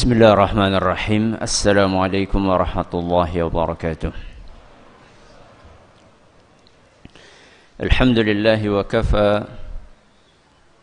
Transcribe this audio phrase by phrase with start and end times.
[0.00, 4.12] بسم الله الرحمن الرحيم السلام عليكم ورحمة الله وبركاته
[7.84, 9.44] الحمد لله وكفى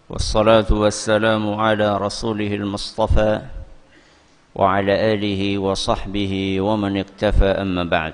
[0.09, 3.41] والصلاة والسلام على رسوله المصطفى
[4.55, 8.13] وعلى آله وصحبه ومن اقتفى أما بعد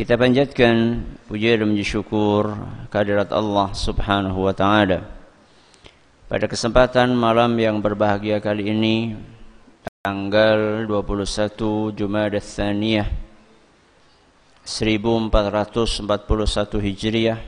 [0.00, 2.56] panjatkan puji dan syukur
[2.88, 5.15] kehadirat Allah Subhanahu wa taala.
[6.26, 9.14] Pada kesempatan malam yang berbahagia kali ini
[10.02, 13.06] tanggal 21 Jumadah Tsaniyah
[14.66, 17.38] 1441 Hijriah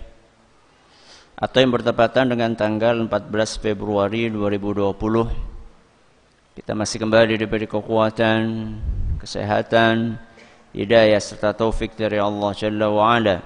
[1.35, 8.79] atau yang bertepatan dengan tanggal 14 Februari 2020 kita masih kembali diberi kekuatan,
[9.19, 10.23] kesehatan,
[10.71, 13.43] hidayah serta taufik dari Allah Jalla wa Ala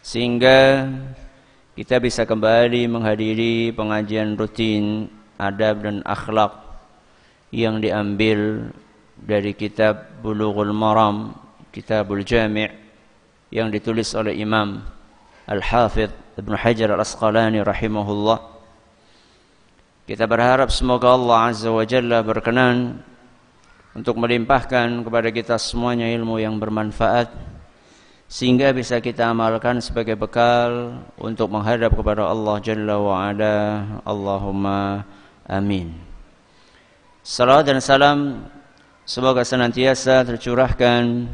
[0.00, 0.88] sehingga
[1.72, 5.08] kita bisa kembali menghadiri pengajian rutin
[5.40, 6.52] adab dan akhlak
[7.48, 8.68] yang diambil
[9.16, 11.32] dari kitab Bulughul Maram,
[11.72, 12.68] Kitabul Jami'
[13.48, 14.84] yang ditulis oleh Imam
[15.48, 18.40] Al-Hafidh Ibn Hajar Al-Asqalani rahimahullah.
[20.04, 23.00] Kita berharap semoga Allah Azza wa Jalla berkenan
[23.96, 27.51] untuk melimpahkan kepada kita semuanya ilmu yang bermanfaat
[28.32, 33.56] sehingga bisa kita amalkan sebagai bekal untuk menghadap kepada Allah Jalla wa Ala.
[34.08, 35.04] Allahumma
[35.44, 35.92] amin.
[37.20, 38.48] Salam dan salam
[39.04, 41.28] semoga senantiasa tercurahkan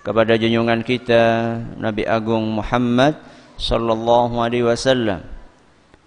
[0.00, 3.20] kepada junjungan kita Nabi Agung Muhammad
[3.60, 5.20] sallallahu alaihi wasallam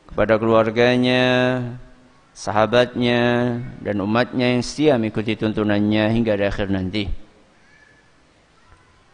[0.10, 1.62] kepada keluarganya,
[2.34, 3.22] sahabatnya
[3.86, 7.23] dan umatnya yang setia mengikuti tuntunannya hingga di akhir nanti.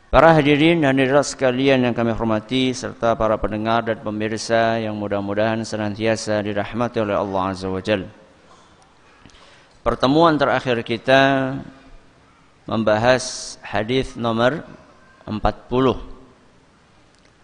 [0.10, 6.42] Para hadirin hadirat sekalian yang kami hormati serta para pendengar dan pemirsa yang mudah-mudahan senantiasa
[6.42, 8.10] dirahmati oleh Allah Azza wa Jal.
[9.86, 11.54] Pertemuan terakhir kita
[12.66, 14.66] membahas hadis nomor
[15.30, 15.46] 40.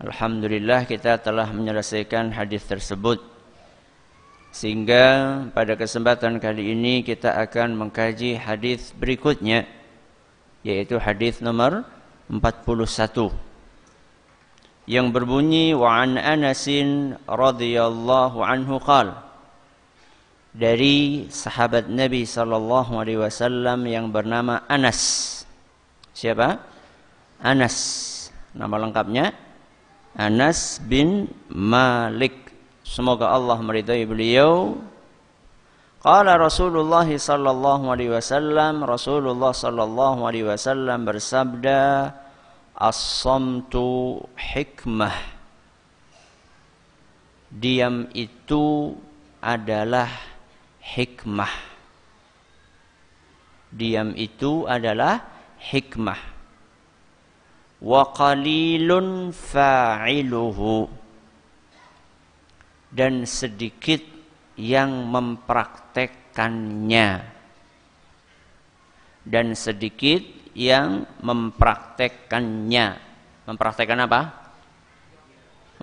[0.01, 3.21] Alhamdulillah kita telah menyelesaikan hadis tersebut.
[4.49, 5.05] Sehingga
[5.53, 9.69] pada kesempatan kali ini kita akan mengkaji hadis berikutnya
[10.65, 11.85] yaitu hadis nomor
[12.29, 13.31] 41
[14.85, 19.17] yang berbunyi wa an Anasin radhiyallahu anhu qal
[20.55, 25.43] dari sahabat Nabi sallallahu alaihi wasallam yang bernama Anas.
[26.15, 26.63] Siapa?
[27.43, 27.75] Anas.
[28.55, 29.35] Nama lengkapnya
[30.15, 32.55] Anas bin Malik.
[32.87, 34.79] Semoga Allah meridai beliau
[36.05, 42.13] Qala Rasulullah sallallahu alaihi wasallam Rasulullah sallallahu alaihi wasallam bersabda
[42.77, 45.17] As-samtu hikmah.
[47.49, 48.93] Diam itu
[49.41, 50.13] adalah
[50.77, 51.49] hikmah.
[53.73, 55.25] Diam itu adalah
[55.57, 56.21] hikmah.
[57.81, 60.85] Wa qalilun fa'iluhu.
[62.93, 64.14] Dan sedikit
[64.55, 67.35] yang mempraktekkannya
[69.25, 70.21] dan sedikit
[70.55, 72.87] yang mempraktekkannya.
[73.45, 74.21] Mempraktekkan apa?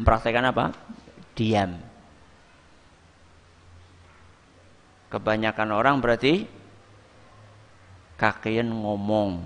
[0.01, 0.73] Mempraktekkan apa?
[1.37, 1.77] Diam.
[5.13, 6.49] Kebanyakan orang berarti
[8.17, 9.45] kakian ngomong.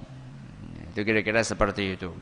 [0.94, 2.14] Itu kira-kira seperti itu.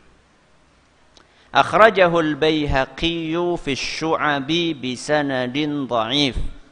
[1.55, 3.31] Akhrajahu al-Baihaqi
[3.61, 6.64] fi syu'abi bi sanadin dha'if.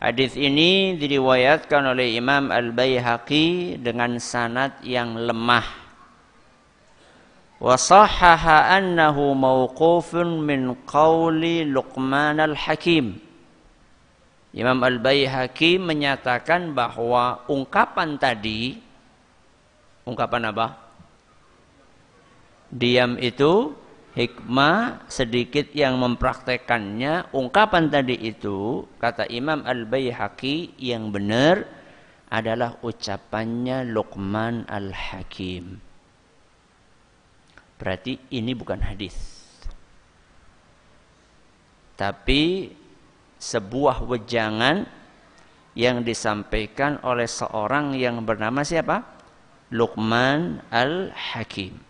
[0.00, 5.68] Hadis ini diriwayatkan oleh Imam Al-Baihaqi dengan sanad yang lemah.
[7.60, 13.20] Wa sahhaha annahu mauqufun min qawli Luqman Al-Hakim.
[14.56, 18.80] Imam Al-Baihaqi menyatakan bahwa ungkapan tadi
[20.08, 20.80] ungkapan apa?
[22.72, 23.76] Diam itu
[24.14, 27.30] hikmah sedikit yang mempraktekannya.
[27.34, 31.66] Ungkapan tadi itu kata Imam Al-Baihaqi yang benar
[32.30, 35.82] adalah ucapannya Luqman Al-Hakim.
[37.80, 39.16] Berarti ini bukan hadis.
[41.96, 42.72] Tapi
[43.40, 44.84] sebuah wejangan
[45.76, 49.04] yang disampaikan oleh seorang yang bernama siapa?
[49.70, 51.89] Luqman Al-Hakim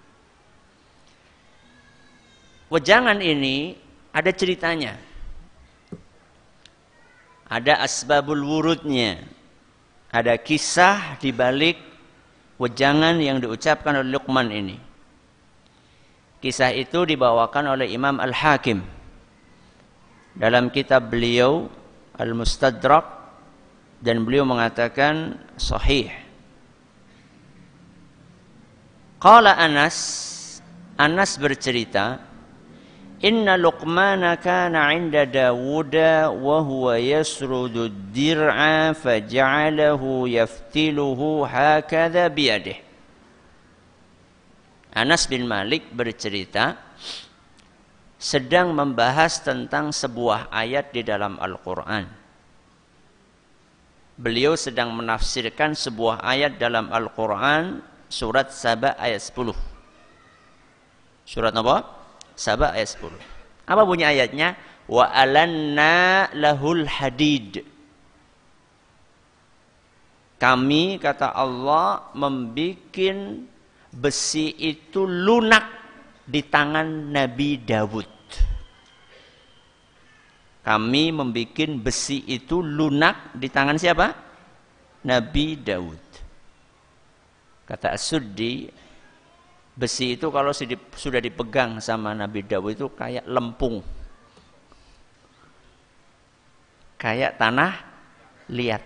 [2.71, 3.75] Wejangan ini
[4.15, 4.95] ada ceritanya.
[7.51, 9.27] Ada asbabul wurudnya.
[10.15, 11.79] Ada kisah di balik
[12.63, 14.79] wejangan yang diucapkan oleh Luqman ini.
[16.39, 18.81] Kisah itu dibawakan oleh Imam Al-Hakim
[20.39, 21.67] dalam kitab beliau
[22.17, 23.05] Al-Mustadrak
[23.99, 26.09] dan beliau mengatakan sahih.
[29.21, 29.99] Qala Anas
[30.97, 32.30] Anas bercerita
[33.21, 35.93] Inna Luqmana kana 'inda Dawud
[36.41, 42.89] wa huwa yasrudu ad-dir'a faja'alahu yaftiluhu hakadha biyadihi
[44.91, 46.75] Anas bin Malik bercerita
[48.19, 52.05] sedang membahas tentang sebuah ayat di dalam Al-Qur'an.
[54.21, 57.81] Beliau sedang menafsirkan sebuah ayat dalam Al-Quran
[58.13, 59.57] surat Saba ayat 10
[61.25, 62.00] surat apa?
[62.41, 63.13] Saba ayat 10
[63.69, 64.57] apa bunyi ayatnya?
[64.89, 67.63] wa alanna lahul hadid
[70.41, 73.45] kami kata Allah membikin
[73.93, 75.69] besi itu lunak
[76.25, 78.21] di tangan Nabi Dawud
[80.61, 84.13] kami membuat besi itu lunak di tangan siapa?
[85.09, 86.05] Nabi Daud.
[87.65, 88.69] Kata As-Suddi,
[89.81, 93.81] besi itu kalau sudah dipegang sama Nabi Daud itu kayak lempung.
[97.01, 97.81] Kayak tanah
[98.53, 98.83] liat.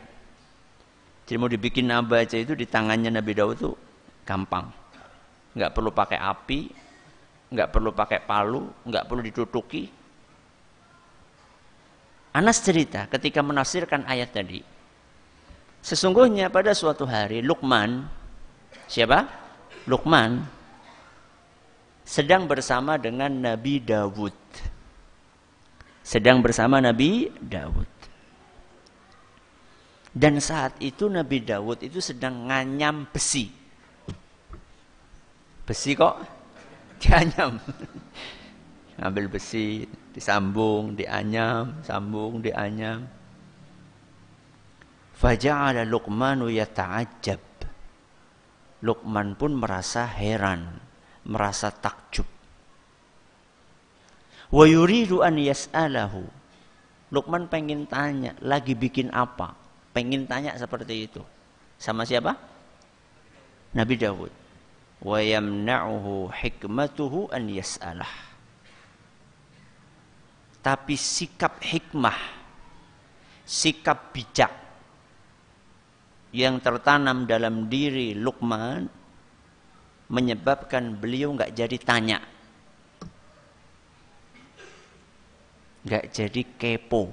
[1.26, 3.70] Jadi mau dibikin aja itu di tangannya Nabi Daud itu
[4.22, 4.70] gampang.
[5.58, 6.60] Nggak perlu pakai api,
[7.50, 9.90] nggak perlu pakai palu, nggak perlu ditutuki,
[12.34, 14.58] Anas cerita ketika menafsirkan ayat tadi.
[15.78, 18.10] Sesungguhnya pada suatu hari Luqman
[18.90, 19.30] siapa?
[19.86, 20.42] Luqman
[22.04, 24.36] sedang bersama dengan Nabi Dawud.
[26.04, 27.88] Sedang bersama Nabi Dawud.
[30.14, 33.50] Dan saat itu Nabi Dawud itu sedang nganyam besi.
[35.64, 36.20] Besi kok
[37.02, 37.58] dianyam.
[39.04, 43.02] Ambil besi, disambung, dianyam, sambung, dianyam.
[45.18, 47.42] Faja'ala Luqmanu yata'ajab.
[48.84, 50.83] Luqman pun merasa heran,
[51.24, 52.28] merasa takjub.
[54.52, 56.22] Wa yuridu an yas'alahu.
[57.12, 59.54] Luqman pengen tanya, lagi bikin apa?
[59.94, 61.22] Pengen tanya seperti itu.
[61.78, 62.34] Sama siapa?
[63.74, 64.32] Nabi Dawud.
[65.04, 68.34] Wa yamna'uhu hikmatuhu an yas'alah
[70.64, 72.16] tapi sikap hikmah,
[73.44, 74.48] sikap bijak
[76.32, 78.88] yang tertanam dalam diri Luqman
[80.08, 82.18] menyebabkan beliau nggak jadi tanya,
[85.84, 87.12] nggak jadi kepo.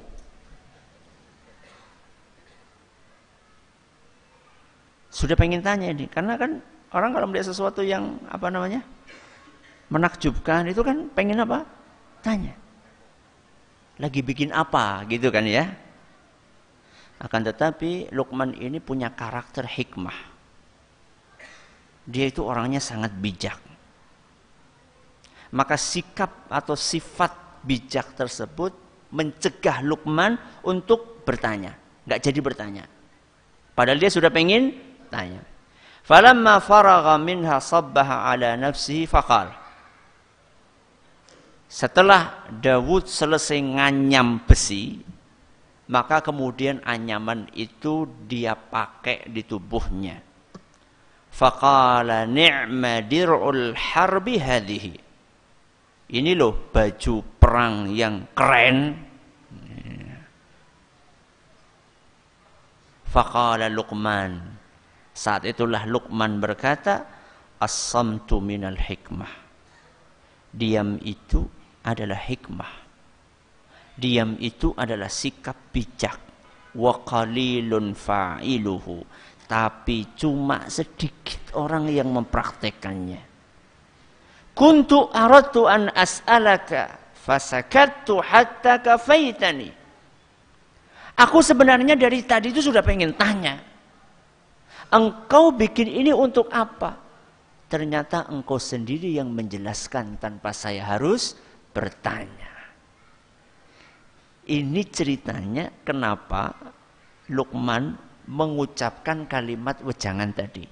[5.12, 6.64] Sudah pengen tanya ini, karena kan
[6.96, 8.82] orang kalau melihat sesuatu yang apa namanya
[9.92, 11.68] menakjubkan itu kan pengen apa?
[12.24, 12.62] Tanya
[14.02, 15.70] lagi bikin apa gitu kan ya.
[17.22, 20.31] Akan tetapi Luqman ini punya karakter hikmah.
[22.06, 23.58] Dia itu orangnya sangat bijak.
[25.52, 28.74] Maka sikap atau sifat bijak tersebut
[29.12, 31.76] mencegah Luqman untuk bertanya.
[32.08, 32.84] Nggak jadi bertanya.
[33.76, 34.76] Padahal dia sudah pengen
[35.12, 35.44] tanya.
[36.02, 39.62] Falamma faragha minha sabbaha ala nafsihi faqala
[41.72, 45.00] setelah Dawud selesai nganyam besi,
[45.88, 50.20] maka kemudian anyaman itu dia pakai di tubuhnya.
[51.32, 54.94] Faqala ni'ma dir'ul harbi hadhihi.
[56.12, 58.78] Ini loh baju perang yang keren.
[63.08, 64.60] Faqala Luqman.
[65.12, 67.08] Saat itulah Luqman berkata,
[67.62, 69.32] As-samtu minal hikmah.
[70.52, 71.48] Diam itu
[71.86, 72.72] adalah hikmah.
[73.96, 76.18] Diam itu adalah sikap bijak.
[76.76, 79.04] Wa qalilun fa'iluhu.
[79.52, 83.20] Tapi cuma sedikit orang yang mempraktekannya.
[84.56, 89.68] Kuntu aradtu an as'alaka fasakattu hatta kafaitani.
[91.20, 93.60] Aku sebenarnya dari tadi itu sudah pengen tanya.
[94.88, 96.96] Engkau bikin ini untuk apa?
[97.68, 101.36] Ternyata engkau sendiri yang menjelaskan tanpa saya harus
[101.76, 102.56] bertanya.
[104.48, 106.56] Ini ceritanya kenapa
[107.32, 110.66] Lukman mengucapkan kalimat wejangan tadi.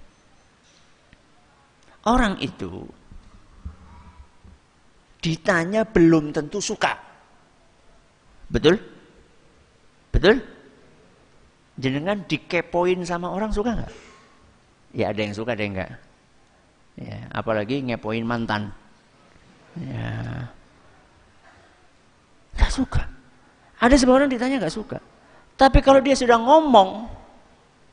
[2.07, 2.87] Orang itu
[5.19, 6.95] ditanya belum tentu suka.
[8.49, 8.79] Betul?
[10.09, 10.41] Betul?
[11.79, 13.93] Jenengan dikepoin sama orang suka nggak?
[14.95, 15.91] Ya ada yang suka, ada yang enggak.
[16.99, 18.73] Ya, apalagi ngepoin mantan.
[19.77, 20.11] Ya,
[22.59, 23.03] Gak suka.
[23.79, 24.99] Ada sebagian orang ditanya gak suka.
[25.55, 27.07] Tapi kalau dia sudah ngomong,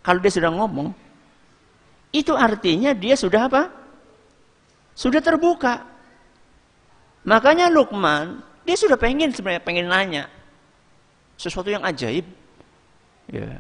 [0.07, 0.95] Kalau dia sudah ngomong,
[2.15, 3.67] itu artinya dia sudah apa?
[4.95, 5.83] Sudah terbuka.
[7.27, 10.31] Makanya Lukman, dia sudah pengen sebenarnya pengen nanya
[11.35, 12.23] sesuatu yang ajaib.
[13.35, 13.59] Ya.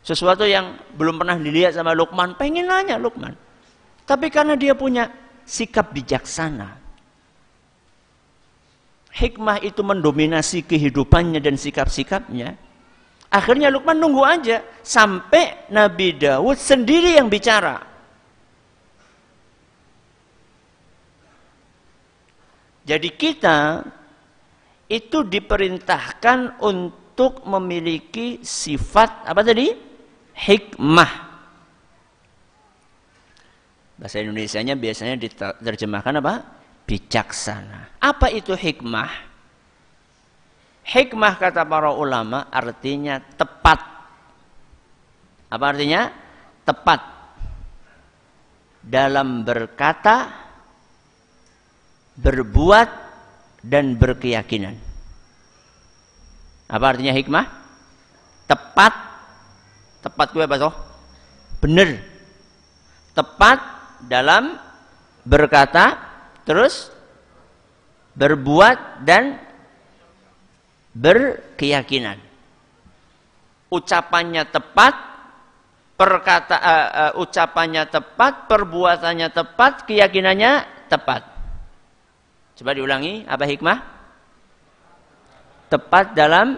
[0.00, 3.36] Sesuatu yang belum pernah dilihat sama Lukman, pengen nanya Lukman.
[4.08, 5.08] Tapi karena dia punya
[5.44, 6.76] sikap bijaksana,
[9.12, 12.56] hikmah itu mendominasi kehidupannya dan sikap-sikapnya,
[13.34, 17.82] akhirnya Lukman nunggu aja sampai Nabi Daud sendiri yang bicara.
[22.84, 23.82] Jadi kita
[24.86, 29.72] itu diperintahkan untuk memiliki sifat apa tadi?
[30.36, 31.12] Hikmah.
[33.98, 36.34] Bahasa Indonesia-nya biasanya diterjemahkan apa?
[36.84, 37.96] bijaksana.
[37.96, 39.33] Apa itu hikmah?
[40.84, 43.80] Hikmah kata para ulama artinya tepat.
[45.48, 46.12] Apa artinya?
[46.64, 47.00] Tepat.
[48.84, 50.28] Dalam berkata,
[52.20, 53.04] berbuat,
[53.64, 54.76] dan berkeyakinan.
[56.68, 57.48] Apa artinya hikmah?
[58.44, 58.92] Tepat.
[60.04, 60.74] Tepat gue apa toh?
[61.64, 61.96] Benar.
[63.16, 63.58] Tepat
[64.04, 64.60] dalam
[65.24, 65.96] berkata,
[66.44, 66.92] terus
[68.12, 69.40] berbuat dan
[70.94, 72.22] berkeyakinan.
[73.68, 74.94] Ucapannya tepat,
[75.98, 80.52] perkata uh, uh, ucapannya tepat, perbuatannya tepat, keyakinannya
[80.86, 81.26] tepat.
[82.54, 83.78] Coba diulangi, apa hikmah?
[85.66, 86.54] Tepat dalam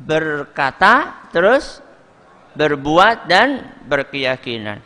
[0.00, 1.84] berkata, terus
[2.56, 4.80] berbuat dan berkeyakinan.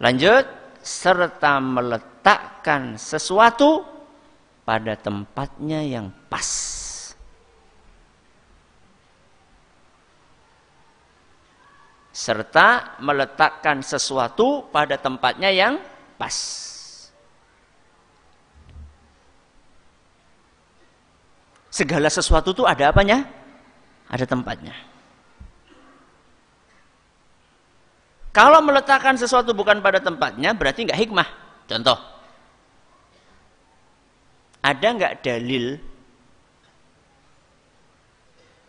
[0.00, 0.48] Lanjut
[0.80, 3.93] serta meletakkan sesuatu
[4.64, 6.48] pada tempatnya yang pas.
[12.14, 15.76] Serta meletakkan sesuatu pada tempatnya yang
[16.16, 16.36] pas.
[21.68, 23.26] Segala sesuatu itu ada apanya?
[24.06, 24.72] Ada tempatnya.
[28.30, 31.28] Kalau meletakkan sesuatu bukan pada tempatnya berarti nggak hikmah.
[31.66, 31.98] Contoh,
[34.64, 35.76] ada nggak dalil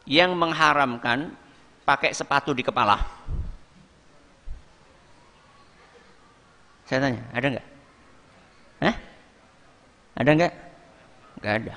[0.03, 1.31] yang mengharamkan
[1.87, 2.99] pakai sepatu di kepala?
[6.85, 7.67] Saya tanya, ada nggak?
[8.85, 8.95] Eh?
[10.19, 10.53] Ada nggak?
[11.41, 11.73] Nggak ada.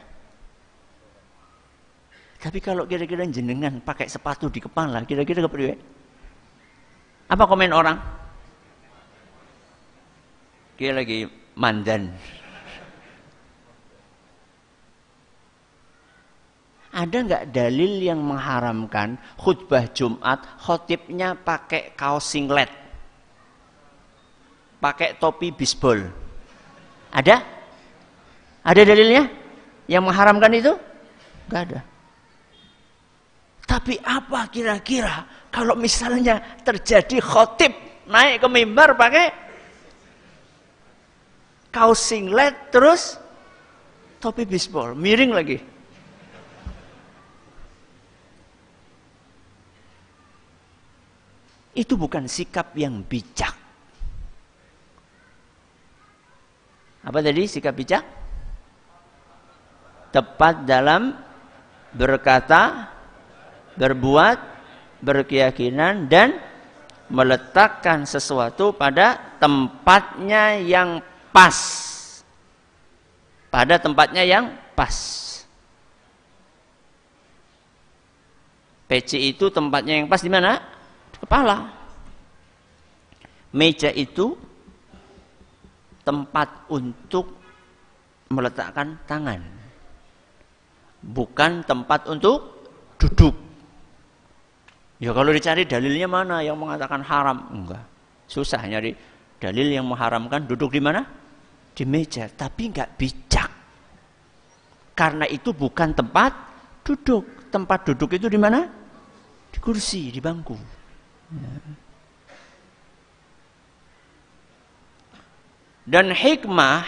[2.38, 5.74] Tapi kalau kira-kira jenengan pakai sepatu di kepala, kira-kira kepriwe?
[7.30, 7.98] Apa komen orang?
[10.78, 11.26] Dia lagi
[11.58, 12.14] mandan.
[16.98, 22.66] Ada nggak dalil yang mengharamkan khutbah Jumat khotibnya pakai kaos singlet?
[24.82, 26.02] Pakai topi bisbol?
[27.14, 27.38] Ada?
[28.66, 29.30] Ada dalilnya?
[29.86, 30.74] Yang mengharamkan itu?
[31.46, 31.80] Gak ada.
[33.62, 35.22] Tapi apa kira-kira
[35.54, 37.78] kalau misalnya terjadi khotib
[38.10, 39.30] naik ke mimbar pakai
[41.70, 43.22] kaos singlet terus
[44.18, 45.77] topi bisbol, miring lagi.
[51.78, 53.54] Itu bukan sikap yang bijak.
[57.06, 58.02] Apa tadi sikap bijak?
[60.10, 61.14] Tepat dalam
[61.94, 62.90] berkata,
[63.78, 64.42] berbuat,
[64.98, 66.42] berkeyakinan dan
[67.06, 70.98] meletakkan sesuatu pada tempatnya yang
[71.30, 71.54] pas.
[73.54, 74.98] Pada tempatnya yang pas.
[78.90, 80.77] Peci itu tempatnya yang pas di mana?
[81.22, 81.74] Kepala.
[83.52, 84.36] Meja itu
[86.04, 87.36] tempat untuk
[88.32, 89.40] meletakkan tangan.
[91.00, 92.68] Bukan tempat untuk
[93.00, 93.34] duduk.
[94.98, 97.38] Ya kalau dicari dalilnya mana yang mengatakan haram?
[97.54, 97.84] Enggak.
[98.26, 98.92] Susah nyari
[99.38, 101.06] dalil yang mengharamkan duduk di mana?
[101.72, 103.50] Di meja, tapi enggak bijak.
[104.98, 106.34] Karena itu bukan tempat
[106.82, 107.48] duduk.
[107.48, 108.66] Tempat duduk itu di mana?
[109.48, 110.77] Di kursi, di bangku.
[111.28, 111.52] Ya.
[115.88, 116.84] Dan hikmah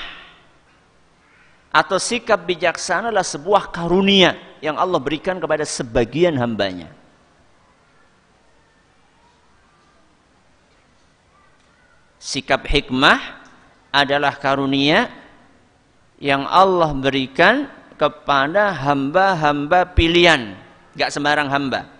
[1.72, 6.92] atau sikap bijaksana adalah sebuah karunia yang Allah berikan kepada sebagian hambanya.
[12.20, 13.40] Sikap hikmah
[13.88, 15.08] adalah karunia
[16.20, 20.52] yang Allah berikan kepada hamba-hamba pilihan.
[20.92, 21.99] Gak sembarang hamba.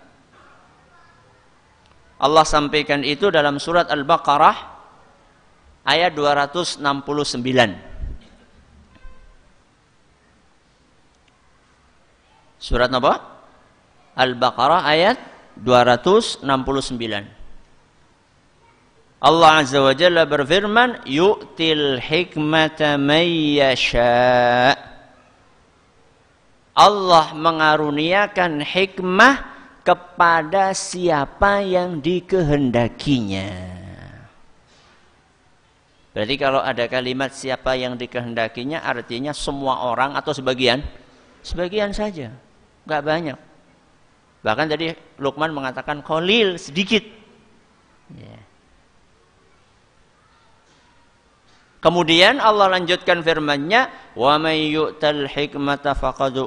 [2.20, 4.56] Allah sampaikan itu dalam surat Al-Baqarah
[5.88, 6.84] ayat 269.
[12.60, 13.14] Surat apa?
[14.20, 15.16] Al-Baqarah ayat
[15.56, 16.44] 269.
[19.20, 24.76] Allah Azza wa Jalla berfirman, "Yu'til hikmata man yasha."
[26.76, 29.49] Allah mengaruniakan hikmah
[29.90, 33.50] kepada siapa yang dikehendakinya.
[36.14, 40.78] Berarti kalau ada kalimat siapa yang dikehendakinya artinya semua orang atau sebagian?
[41.42, 42.30] Sebagian saja,
[42.86, 43.38] nggak banyak.
[44.46, 47.02] Bahkan tadi Luqman mengatakan kolil sedikit.
[48.14, 48.38] Ya.
[51.82, 56.38] Kemudian Allah lanjutkan firman-Nya, "Wa may yu'tal hikmata faqad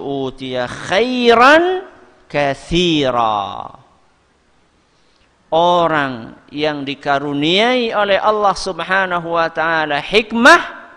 [0.88, 1.93] khairan
[2.34, 3.70] kathira.
[5.54, 10.90] Orang yang dikaruniai oleh Allah Subhanahu wa taala hikmah,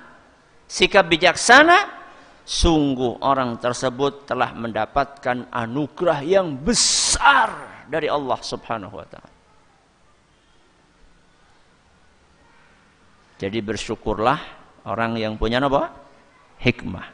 [0.65, 1.93] sikap bijaksana,
[2.41, 9.35] sungguh orang tersebut telah mendapatkan anugerah yang besar dari Allah Subhanahu wa taala.
[13.37, 14.41] Jadi bersyukurlah
[14.89, 15.93] orang yang punya apa?
[16.65, 17.07] Hikmah.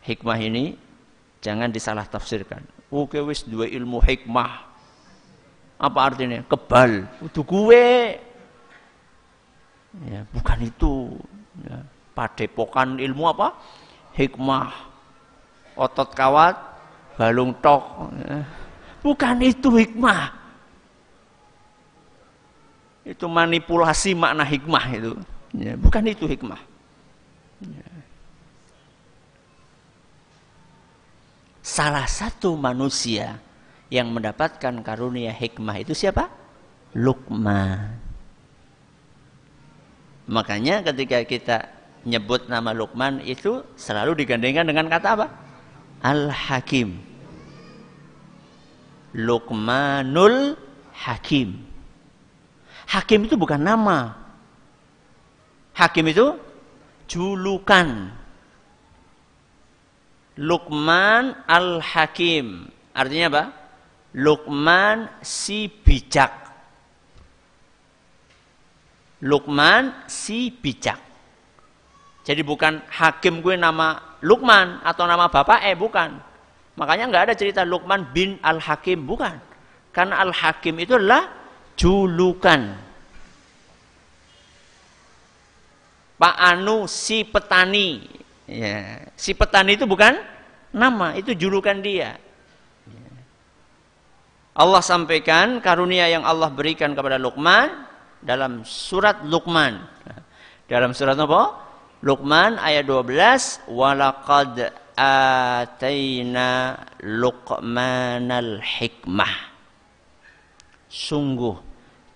[0.00, 0.88] Hikmah ini
[1.40, 2.60] Jangan disalah tafsirkan.
[2.92, 4.68] Oke wis dua ilmu hikmah.
[5.80, 6.44] Apa artinya?
[6.44, 7.08] Kebal.
[7.24, 8.20] Itu gue.
[10.04, 11.16] Ya, bukan itu.
[11.64, 11.80] Ya,
[12.12, 13.56] padepokan ilmu apa?
[14.12, 14.92] Hikmah.
[15.80, 16.60] Otot kawat,
[17.16, 18.12] balung tok.
[18.20, 18.44] Ya.
[19.00, 20.36] Bukan itu hikmah.
[23.00, 25.16] Itu manipulasi makna hikmah itu.
[25.56, 26.60] Ya, bukan itu hikmah.
[27.64, 27.89] Ya.
[31.60, 33.40] Salah satu manusia
[33.92, 36.30] yang mendapatkan karunia hikmah itu siapa?
[36.96, 37.98] Luqman.
[40.30, 41.58] Makanya ketika kita
[42.06, 45.26] nyebut nama Luqman itu selalu digandengkan dengan kata apa?
[46.00, 46.96] Al-Hakim.
[49.18, 50.54] Luqmanul
[50.94, 51.66] Hakim.
[52.86, 54.14] Hakim itu bukan nama.
[55.74, 56.38] Hakim itu
[57.10, 58.14] julukan.
[60.40, 62.72] Luqman al-Hakim.
[62.96, 63.44] Artinya apa?
[64.16, 66.32] Luqman si bijak.
[69.20, 70.96] Luqman si bijak.
[72.24, 76.16] Jadi bukan hakim gue nama Luqman atau nama bapak eh bukan.
[76.76, 79.36] Makanya nggak ada cerita Luqman bin al-Hakim bukan.
[79.92, 81.28] Karena al-Hakim itu adalah
[81.76, 82.76] julukan.
[86.20, 88.19] Pak Anu si petani.
[88.50, 89.06] Ya.
[89.14, 90.18] Si petani itu bukan
[90.74, 92.18] nama, itu julukan dia.
[94.50, 97.86] Allah sampaikan karunia yang Allah berikan kepada Luqman
[98.18, 99.78] dalam surat Luqman.
[100.66, 101.42] Dalam surat apa?
[102.02, 109.34] Luqman ayat 12, "Walaqad ataina Luqmanal hikmah."
[110.90, 111.54] Sungguh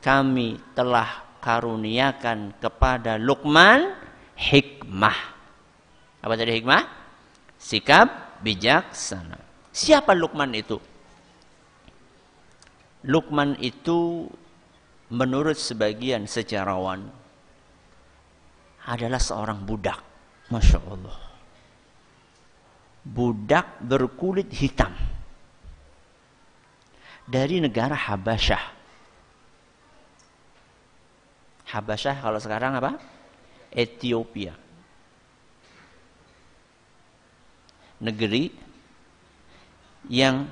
[0.02, 3.94] kami telah karuniakan kepada Luqman
[4.34, 5.33] hikmah.
[6.24, 7.04] Apa tadi hikmah?
[7.64, 9.40] sikap bijaksana.
[9.74, 10.76] Siapa Lukman itu?
[13.08, 14.28] Lukman itu
[15.12, 17.08] menurut sebagian sejarawan
[18.84, 20.00] adalah seorang budak.
[20.52, 21.18] Masya Allah.
[23.04, 24.92] Budak berkulit hitam.
[27.24, 28.64] Dari negara Habasyah.
[31.72, 33.00] Habasyah kalau sekarang apa?
[33.72, 34.63] Ethiopia.
[38.02, 38.50] Negeri
[40.10, 40.48] yang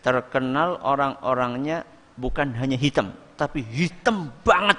[0.00, 1.84] terkenal orang-orangnya
[2.16, 4.76] bukan hanya hitam, tapi hitam banget.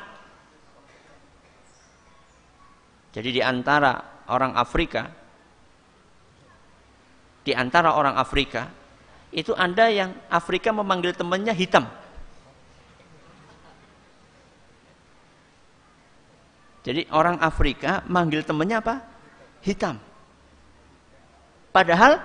[3.12, 5.12] Jadi di antara orang Afrika,
[7.44, 8.72] di antara orang Afrika,
[9.32, 11.88] itu ada yang Afrika memanggil temannya hitam.
[16.82, 18.96] Jadi orang Afrika manggil temannya apa?
[19.62, 20.02] Hitam.
[21.72, 22.20] Padahal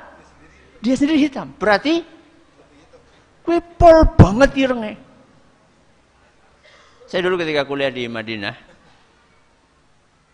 [0.83, 1.51] dia sendiri hitam.
[1.57, 2.03] Berarti
[3.47, 4.99] kue pol banget irengnya.
[7.07, 8.55] Saya dulu ketika kuliah di Madinah,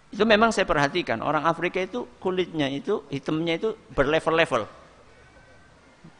[0.09, 4.64] itu memang saya perhatikan orang Afrika itu kulitnya itu hitamnya itu berlevel-level.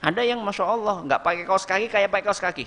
[0.05, 2.65] Ada yang masya Allah nggak pakai kaos kaki kayak pakai kaos kaki,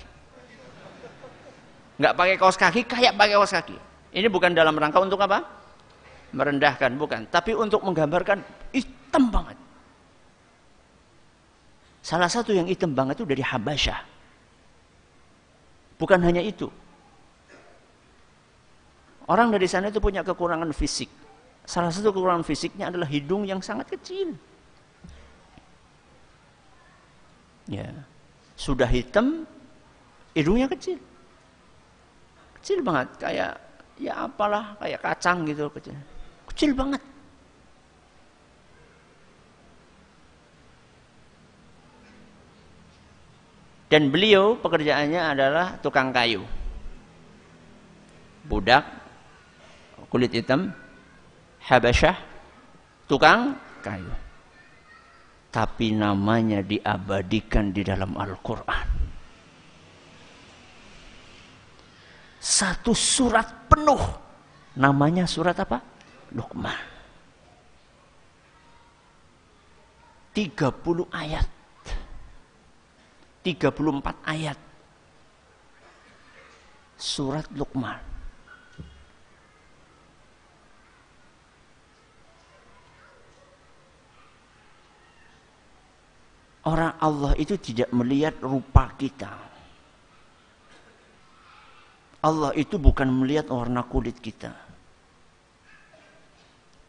[2.02, 3.76] nggak pakai kaos kaki kayak pakai kaos kaki.
[4.16, 5.46] Ini bukan dalam rangka untuk apa?
[6.34, 7.30] Merendahkan, bukan.
[7.30, 8.42] Tapi untuk menggambarkan
[8.74, 9.65] hitam banget.
[12.06, 13.98] Salah satu yang hitam banget itu dari Habasyah.
[15.98, 16.70] Bukan hanya itu.
[19.26, 21.10] Orang dari sana itu punya kekurangan fisik.
[21.66, 24.38] Salah satu kekurangan fisiknya adalah hidung yang sangat kecil.
[27.66, 27.90] Ya.
[28.54, 29.42] Sudah hitam,
[30.30, 31.02] hidungnya kecil.
[32.62, 33.58] Kecil banget, kayak
[33.98, 35.98] ya apalah, kayak kacang gitu kecil.
[36.54, 37.02] Kecil banget.
[43.86, 46.42] Dan beliau pekerjaannya adalah tukang kayu.
[48.46, 48.82] Budak,
[50.10, 50.74] kulit hitam,
[51.62, 52.18] Habasyah,
[53.06, 54.10] tukang kayu.
[55.54, 58.86] Tapi namanya diabadikan di dalam Al-Quran.
[62.42, 64.02] Satu surat penuh.
[64.76, 65.80] Namanya surat apa?
[66.36, 66.78] Luqman.
[70.36, 71.55] 30 ayat.
[73.46, 74.58] 34 ayat
[76.98, 78.02] surat Luqman.
[86.66, 89.30] Orang Allah itu tidak melihat rupa kita.
[92.26, 94.50] Allah itu bukan melihat warna kulit kita.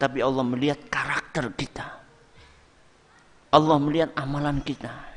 [0.01, 1.85] Tapi Allah melihat karakter kita.
[3.53, 5.16] Allah melihat amalan kita.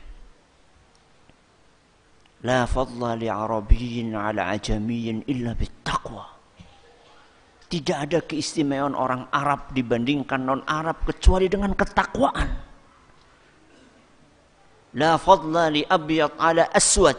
[2.45, 6.25] لا فضل لعربي على عجمي إلا بالتقوى
[7.65, 12.49] tidak ada keistimewaan orang Arab dibandingkan non Arab kecuali dengan ketakwaan
[14.95, 17.17] la fadla li abyad ala aswad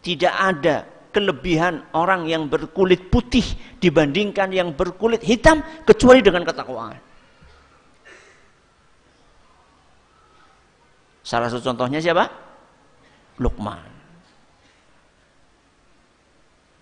[0.00, 3.44] tidak ada kelebihan orang yang berkulit putih
[3.82, 6.96] dibandingkan yang berkulit hitam kecuali dengan ketakwaan
[11.26, 12.30] salah satu contohnya siapa
[13.42, 13.93] Luqman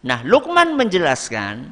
[0.03, 1.71] Nah, Lukman menjelaskan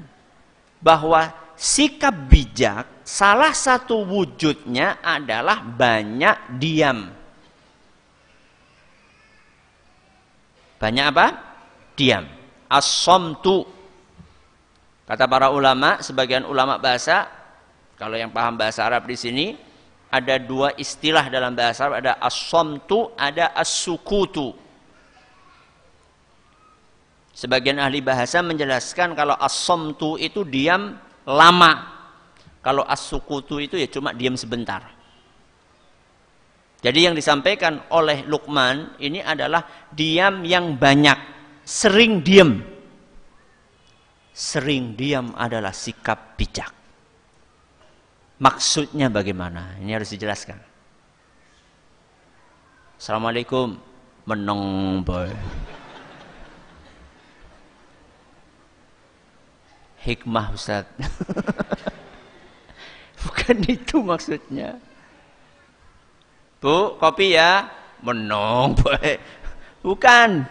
[0.80, 7.12] bahwa sikap bijak salah satu wujudnya adalah banyak diam.
[10.80, 11.28] Banyak apa?
[11.94, 12.26] Diam.
[12.72, 13.67] As-somtu.
[15.06, 17.28] Kata para ulama, sebagian ulama bahasa,
[18.00, 19.48] kalau yang paham bahasa Arab di sini,
[20.08, 24.56] ada dua istilah dalam bahasa Arab, ada as-somtu, ada as-sukutu.
[27.42, 30.94] Sebagian ahli bahasa menjelaskan kalau as-somtu itu diam
[31.26, 31.90] lama.
[32.62, 34.86] Kalau as-sukutu itu ya cuma diam sebentar.
[36.86, 41.18] Jadi yang disampaikan oleh Lukman ini adalah diam yang banyak,
[41.66, 42.62] sering diam.
[44.30, 46.70] Sering diam adalah sikap bijak.
[48.38, 49.82] Maksudnya bagaimana?
[49.82, 50.62] Ini harus dijelaskan.
[53.02, 53.82] Assalamualaikum.
[54.30, 55.34] Menong boy.
[60.02, 60.86] Hikmah Ustaz.
[63.22, 64.82] Bukan itu maksudnya.
[66.62, 67.70] Bu, kopi ya.
[68.02, 68.74] Menong,
[69.86, 70.42] Bukan.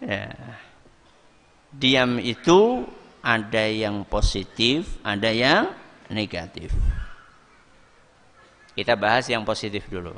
[0.00, 0.32] Ya.
[1.68, 2.88] Diam itu
[3.20, 5.68] ada yang positif, ada yang
[6.08, 6.72] negatif.
[8.72, 10.16] Kita bahas yang positif dulu.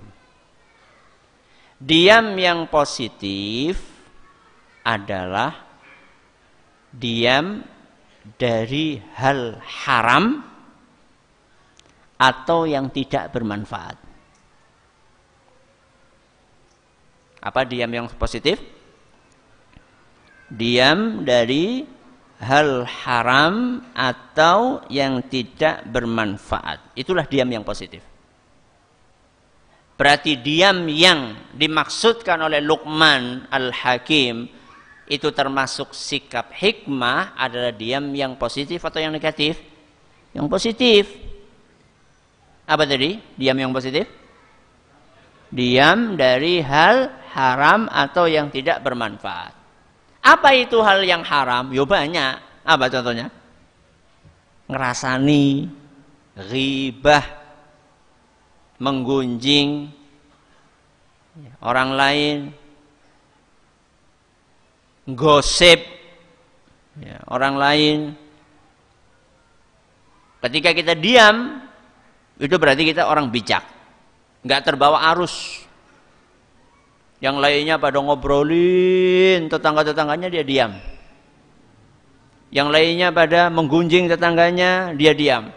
[1.81, 3.83] Diam yang positif
[4.85, 5.65] adalah
[6.93, 7.65] diam
[8.37, 10.45] dari hal haram
[12.21, 13.97] atau yang tidak bermanfaat.
[17.41, 18.61] Apa diam yang positif?
[20.53, 21.89] Diam dari
[22.41, 26.93] hal haram atau yang tidak bermanfaat.
[26.93, 28.05] Itulah diam yang positif.
[29.97, 34.60] Berarti diam yang dimaksudkan oleh Luqman Al-Hakim
[35.11, 39.59] itu termasuk sikap hikmah adalah diam yang positif atau yang negatif?
[40.31, 41.05] Yang positif.
[42.63, 43.19] Apa tadi?
[43.35, 44.07] Diam yang positif?
[45.51, 49.51] Diam dari hal haram atau yang tidak bermanfaat.
[50.23, 51.75] Apa itu hal yang haram?
[51.75, 52.63] Yo banyak.
[52.63, 53.35] Apa contohnya?
[54.71, 55.67] Ngerasani,
[56.39, 57.27] ribah,
[58.79, 59.91] menggunjing
[61.67, 62.37] orang lain,
[65.15, 65.81] gosip
[66.99, 67.99] ya, orang lain.
[70.41, 71.61] Ketika kita diam,
[72.41, 73.61] itu berarti kita orang bijak.
[74.41, 75.65] Nggak terbawa arus.
[77.21, 80.73] Yang lainnya pada ngobrolin tetangga-tetangganya dia diam.
[82.49, 85.53] Yang lainnya pada menggunjing tetangganya dia diam.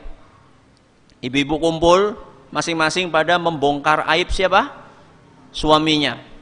[1.23, 2.19] Ibu-ibu kumpul
[2.51, 4.67] masing-masing pada membongkar aib siapa?
[5.55, 6.33] Suaminya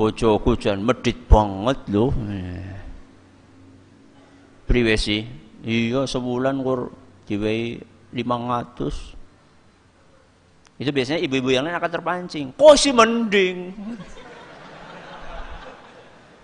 [0.00, 2.08] bojoku jan medit banget loh.
[4.64, 5.28] Priwe sih?
[5.60, 6.88] Iya sebulan kur
[7.28, 7.76] diwehi
[8.16, 10.80] 500.
[10.80, 12.56] Itu biasanya ibu-ibu yang lain akan terpancing.
[12.56, 13.76] Kok sih mending?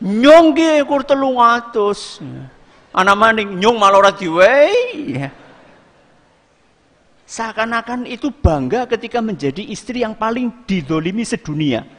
[0.05, 2.21] Nyong ge kur 300.
[2.93, 4.13] Anak maning nyong malah ora.
[4.13, 5.33] Ya.
[7.25, 11.96] Seakan-akan itu bangga ketika menjadi istri yang paling didolimi sedunia.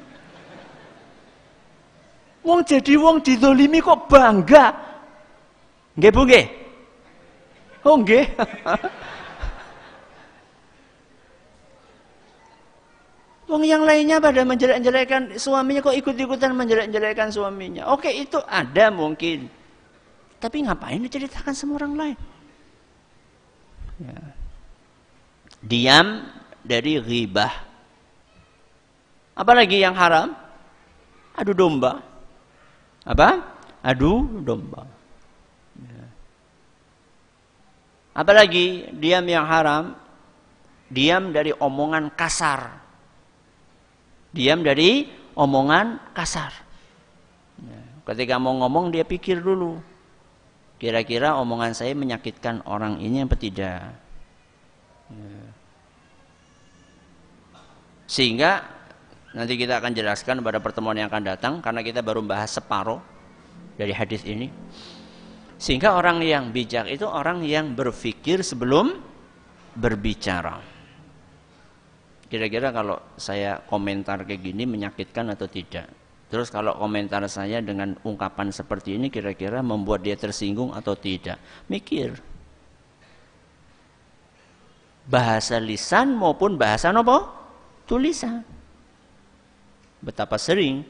[2.48, 4.72] Wong jadi wong didolimi kok bangga.
[6.00, 6.46] Nggih Bu nggih?
[7.84, 8.24] Oh nggih.
[13.48, 17.92] Wong yang lainnya pada menjelek-jelekan suaminya kok ikut-ikutan menjelek-jelekan suaminya.
[17.96, 19.48] Oke itu ada mungkin.
[20.40, 22.18] Tapi ngapain diceritakan sama orang lain?
[24.04, 24.20] Ya.
[25.64, 26.28] Diam
[26.60, 27.52] dari ghibah.
[29.36, 30.36] Apalagi yang haram?
[31.40, 32.07] Adu domba.
[33.08, 33.40] Apa?
[33.80, 34.84] Adu domba.
[35.80, 36.06] Ya.
[38.12, 39.96] Apalagi diam yang haram?
[40.92, 42.84] Diam dari omongan kasar.
[44.36, 45.08] Diam dari
[45.40, 46.52] omongan kasar.
[47.64, 47.82] Ya.
[48.12, 49.80] Ketika mau ngomong dia pikir dulu.
[50.78, 53.96] Kira-kira omongan saya menyakitkan orang ini apa tidak?
[55.08, 55.44] Ya.
[58.08, 58.77] Sehingga
[59.38, 62.98] nanti kita akan jelaskan pada pertemuan yang akan datang karena kita baru bahas separuh
[63.78, 64.50] dari hadis ini.
[65.62, 68.98] Sehingga orang yang bijak itu orang yang berpikir sebelum
[69.78, 70.58] berbicara.
[72.28, 75.88] Kira-kira kalau saya komentar kayak gini menyakitkan atau tidak?
[76.28, 81.40] Terus kalau komentar saya dengan ungkapan seperti ini kira-kira membuat dia tersinggung atau tidak?
[81.72, 82.20] Mikir.
[85.08, 87.32] Bahasa lisan maupun bahasa apa?
[87.88, 88.57] Tulisan.
[90.08, 90.88] Betapa sering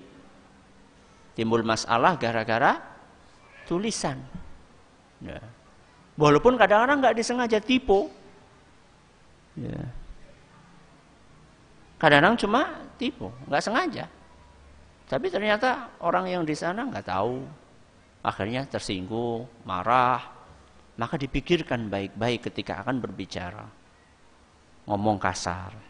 [1.33, 2.77] timbul masalah gara-gara
[3.65, 4.21] tulisan.
[5.17, 5.41] Ya.
[6.13, 8.13] Walaupun kadang-kadang nggak disengaja tipu.
[9.57, 9.89] Ya.
[11.97, 12.61] Kadang-kadang cuma
[13.01, 14.05] tipu, nggak sengaja.
[15.09, 17.41] Tapi ternyata orang yang di sana nggak tahu.
[18.21, 20.21] Akhirnya tersinggung, marah.
[20.97, 23.65] Maka dipikirkan baik-baik ketika akan berbicara.
[24.85, 25.86] Ngomong kasar.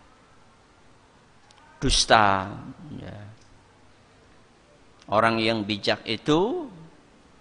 [1.77, 2.51] Dusta.
[2.97, 3.17] Ya.
[5.07, 6.67] Orang yang bijak itu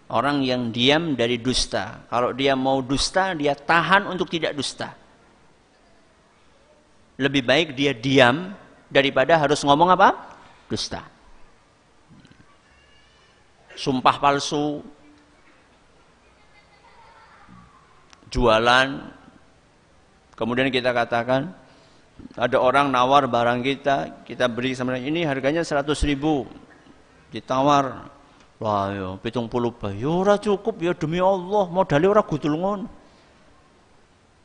[0.06, 2.06] orang yang diam dari dusta.
[2.06, 5.06] Kalau dia mau dusta, dia tahan untuk tidak dusta
[7.16, 8.52] lebih baik dia diam
[8.92, 10.12] daripada harus ngomong apa?
[10.68, 11.04] Dusta.
[13.76, 14.80] Sumpah palsu,
[18.32, 19.12] jualan,
[20.32, 21.52] kemudian kita katakan
[22.36, 26.44] ada orang nawar barang kita, kita beri sama ini harganya 100 ribu,
[27.32, 28.08] ditawar,
[28.60, 32.56] wah yo, pitung puluh bayu, ora cukup ya demi Allah, modalnya ora gudul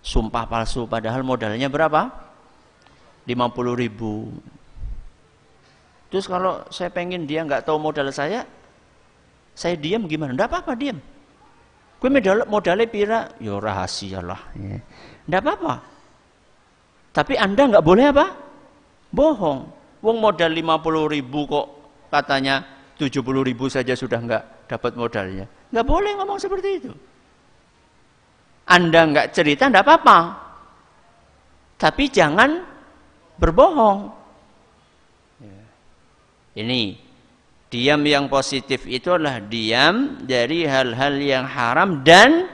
[0.02, 2.10] Sumpah palsu, padahal modalnya berapa?
[3.30, 3.38] 50
[3.78, 4.34] ribu.
[6.10, 8.44] Terus kalau saya pengen dia nggak tahu modal saya,
[9.56, 10.34] saya diam gimana?
[10.34, 10.98] Nggak apa-apa diam.
[12.02, 14.42] Gue modal modalnya pira, ya rahasia lah.
[14.58, 14.82] Ya.
[15.30, 15.74] Nggak apa-apa.
[17.12, 18.26] Tapi anda nggak boleh apa?
[19.12, 19.60] Bohong.
[20.02, 21.68] Wong modal 50 ribu kok
[22.10, 22.66] katanya
[22.98, 25.46] 70 ribu saja sudah nggak dapat modalnya.
[25.70, 26.92] Nggak boleh ngomong seperti itu.
[28.72, 30.20] Anda nggak cerita nggak apa-apa.
[31.76, 32.64] Tapi jangan
[33.36, 34.00] berbohong.
[35.44, 35.62] Ya.
[36.62, 36.96] Ini
[37.68, 42.48] diam yang positif itu adalah diam dari hal-hal yang haram dan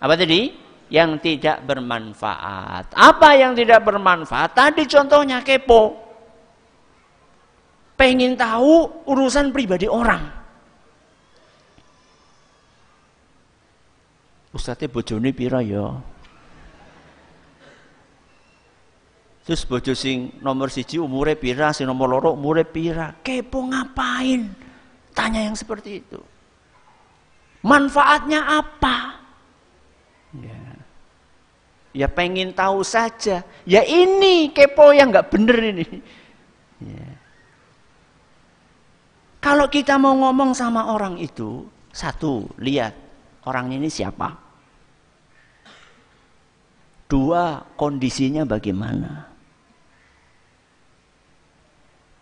[0.00, 0.61] apa tadi?
[0.92, 2.92] Yang tidak bermanfaat.
[2.92, 4.52] Apa yang tidak bermanfaat?
[4.52, 5.96] Tadi contohnya kepo.
[7.96, 10.20] Pengen tahu urusan pribadi orang.
[14.52, 15.96] Ustadznya bojone pira ya?
[19.42, 23.16] Terus bojo sing nomor siji umure pira, sing nomor loro umure pira.
[23.24, 24.46] Kepo ngapain?
[25.10, 26.20] Tanya yang seperti itu.
[27.66, 29.18] Manfaatnya apa?
[30.38, 30.71] Ya.
[31.92, 33.44] Ya pengen tahu saja.
[33.68, 35.88] Ya ini kepo yang nggak bener ini.
[36.80, 37.08] Ya.
[39.42, 42.94] Kalau kita mau ngomong sama orang itu, satu, lihat
[43.44, 44.38] orang ini siapa.
[47.10, 49.28] Dua, kondisinya bagaimana.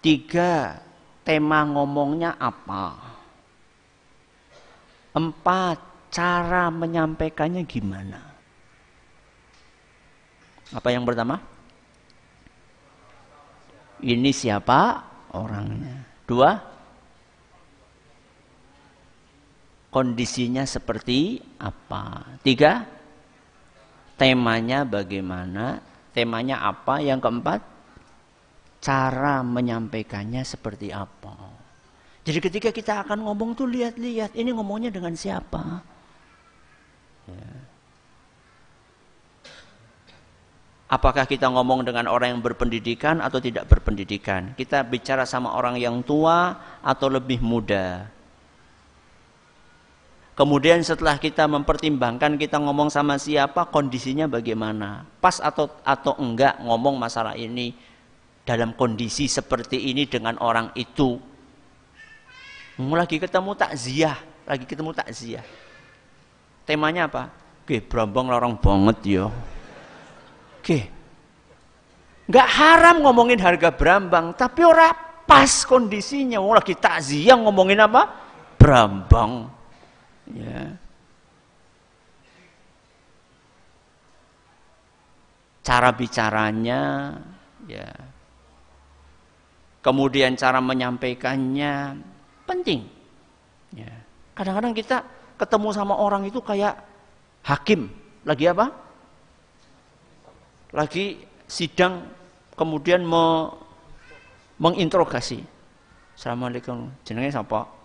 [0.00, 0.80] Tiga,
[1.22, 2.96] tema ngomongnya apa?
[5.12, 5.78] Empat,
[6.08, 8.29] cara menyampaikannya gimana?
[10.70, 11.42] Apa yang pertama?
[14.00, 15.02] Ini siapa
[15.34, 16.06] orangnya?
[16.24, 16.56] Dua,
[19.90, 22.38] kondisinya seperti apa.
[22.40, 22.86] Tiga,
[24.14, 25.82] temanya bagaimana,
[26.14, 27.02] temanya apa.
[27.02, 27.60] Yang keempat,
[28.80, 31.34] cara menyampaikannya seperti apa.
[32.24, 35.82] Jadi ketika kita akan ngomong tuh lihat-lihat, ini ngomongnya dengan siapa.
[37.26, 37.69] Ya.
[40.90, 44.58] Apakah kita ngomong dengan orang yang berpendidikan atau tidak berpendidikan?
[44.58, 48.10] Kita bicara sama orang yang tua atau lebih muda?
[50.34, 55.06] Kemudian setelah kita mempertimbangkan kita ngomong sama siapa, kondisinya bagaimana?
[55.22, 57.70] Pas atau atau enggak ngomong masalah ini
[58.42, 61.22] dalam kondisi seperti ini dengan orang itu.
[62.82, 65.46] Lagi ketemu takziah, lagi ketemu takziah.
[66.66, 67.30] Temanya apa?
[67.62, 69.26] Oke, Brambang larang banget ya.
[70.60, 70.92] Oke.
[72.28, 74.92] Enggak haram ngomongin harga Brambang, tapi ora
[75.24, 76.36] pas kondisinya.
[76.38, 78.06] Mau lagi takziah ngomongin apa?
[78.60, 79.48] Brambang.
[80.28, 80.76] Ya.
[85.64, 87.16] Cara bicaranya,
[87.64, 87.88] ya.
[89.80, 91.96] Kemudian cara menyampaikannya
[92.44, 92.84] penting.
[93.72, 93.96] Ya.
[94.36, 95.02] Kadang-kadang kita
[95.40, 96.76] ketemu sama orang itu kayak
[97.48, 97.88] hakim,
[98.28, 98.89] lagi apa?
[100.70, 101.18] Lagi
[101.50, 102.06] sidang
[102.54, 103.50] kemudian me,
[104.60, 105.42] menginterogasi.
[106.14, 107.80] Assalamualaikum, jenenge siapa?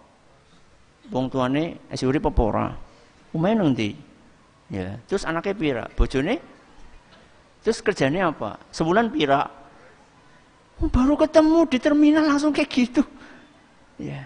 [1.14, 2.68] wong tuane isih urip apa ora?
[4.72, 5.84] Ya, terus anaknya pira?
[5.94, 6.42] Bojone?
[7.62, 8.58] Terus kerjanya apa?
[8.74, 9.46] Sebulan pira?
[10.82, 13.04] Oh, baru ketemu di terminal langsung kayak gitu.
[14.02, 14.26] Ya.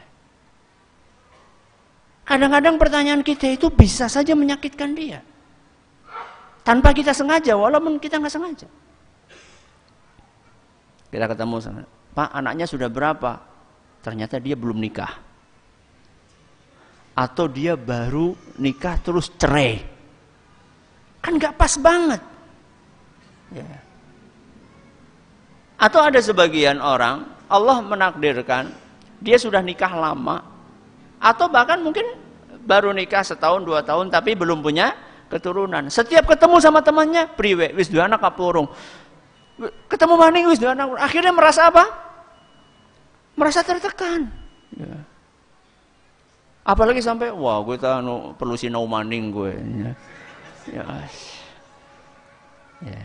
[2.23, 5.19] Kadang-kadang pertanyaan kita itu bisa saja menyakitkan dia.
[6.69, 8.69] Tanpa kita sengaja, walaupun kita nggak sengaja.
[11.09, 11.81] Kita ketemu sama,
[12.13, 13.41] Pak anaknya sudah berapa?
[14.05, 15.09] Ternyata dia belum nikah
[17.19, 19.83] atau dia baru nikah terus cerai.
[21.19, 22.21] Kan nggak pas banget.
[23.51, 23.67] Ya.
[25.75, 28.71] Atau ada sebagian orang Allah menakdirkan
[29.19, 30.45] dia sudah nikah lama
[31.19, 32.05] atau bahkan mungkin
[32.63, 35.87] baru nikah setahun dua tahun tapi belum punya keturunan.
[35.87, 38.67] Setiap ketemu sama temannya, priwe wis dua anak kapurung.
[39.87, 40.97] Ketemu maning wis dua anak.
[40.97, 41.85] Akhirnya merasa apa?
[43.37, 44.27] Merasa tertekan.
[44.73, 45.05] Ya.
[46.65, 49.53] Apalagi sampai wah gue tahu no, perlu sinau maning gue.
[49.55, 49.91] Ya.
[50.73, 50.83] ya.
[52.83, 53.03] ya.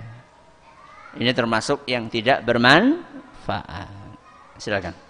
[1.15, 3.89] Ini termasuk yang tidak bermanfaat.
[4.59, 5.04] Silakan.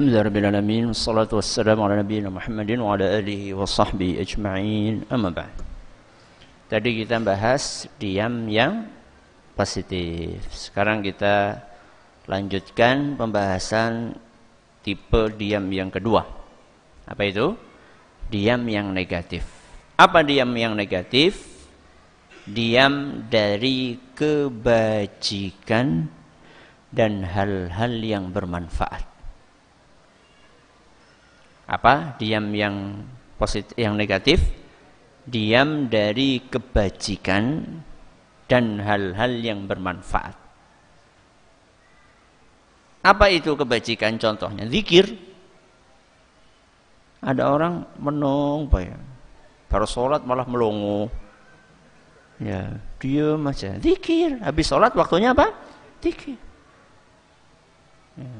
[0.00, 5.56] الحمد لله رب العالمين والصلاة والسلام على نبينا محمد وعلى آله وصحبه أجمعين أما بعد
[6.72, 8.88] Tadi kita bahas diam yang
[9.52, 10.40] positif.
[10.48, 11.60] Sekarang kita
[12.24, 14.16] lanjutkan pembahasan
[14.80, 16.24] tipe diam yang kedua.
[17.04, 17.52] Apa itu?
[18.32, 19.44] Diam yang negatif.
[20.00, 21.44] Apa diam yang negatif?
[22.48, 26.08] Diam dari kebajikan
[26.88, 29.13] dan hal-hal yang bermanfaat.
[31.65, 32.17] Apa?
[32.21, 33.05] Diam yang
[33.35, 34.65] positif yang negatif
[35.25, 37.65] diam dari kebajikan
[38.45, 40.37] dan hal-hal yang bermanfaat.
[43.05, 44.65] Apa itu kebajikan contohnya?
[44.69, 45.13] Zikir.
[47.25, 48.97] Ada orang menung, ya.
[49.69, 51.09] Baru sholat malah melongo.
[52.37, 53.77] Ya, diam aja.
[53.81, 54.41] Zikir.
[54.41, 55.49] Habis sholat waktunya apa?
[56.01, 56.37] Zikir.
[58.17, 58.33] Ya.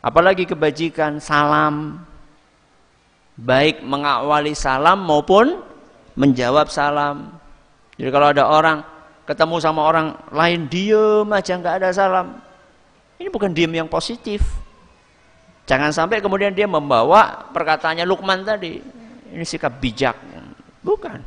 [0.00, 2.00] Apalagi kebajikan, salam,
[3.36, 5.60] baik mengawali salam maupun
[6.16, 7.36] menjawab salam.
[8.00, 8.78] Jadi kalau ada orang
[9.28, 12.40] ketemu sama orang lain diem aja nggak ada salam,
[13.20, 14.40] ini bukan diem yang positif.
[15.68, 18.80] Jangan sampai kemudian dia membawa perkataannya Lukman tadi.
[19.30, 20.16] Ini sikap bijak.
[20.82, 21.20] Bukan.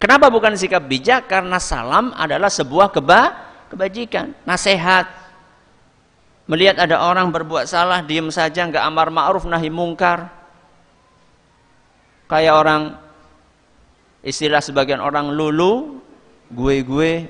[0.00, 1.28] Kenapa bukan sikap bijak?
[1.30, 3.36] Karena salam adalah sebuah keba
[3.70, 5.06] kebajikan, nasihat,
[6.46, 10.30] Melihat ada orang berbuat salah, diam saja, nggak amar ma'ruf nahi mungkar.
[12.30, 12.82] Kayak orang
[14.22, 15.98] istilah sebagian orang lulu,
[16.54, 17.26] gue-gue,